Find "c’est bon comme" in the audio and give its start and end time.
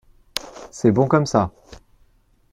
0.71-1.27